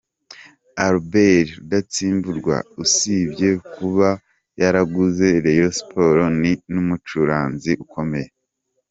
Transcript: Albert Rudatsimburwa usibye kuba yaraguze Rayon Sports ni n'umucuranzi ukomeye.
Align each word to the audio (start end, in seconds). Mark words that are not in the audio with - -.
Albert 0.87 1.47
Rudatsimburwa 1.57 2.55
usibye 2.83 3.49
kuba 3.73 4.09
yaraguze 4.61 5.27
Rayon 5.43 5.73
Sports 5.79 6.33
ni 6.41 6.53
n'umucuranzi 6.73 7.71
ukomeye. 7.85 8.29